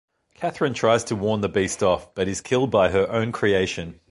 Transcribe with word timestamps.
Catherine 0.33 0.73
tries 0.73 1.03
to 1.03 1.15
warn 1.15 1.41
the 1.41 1.47
beast 1.47 1.83
off, 1.83 2.15
but 2.15 2.27
is 2.27 2.41
killed 2.41 2.71
by 2.71 2.89
her 2.89 3.07
own 3.11 3.31
creation. 3.31 3.99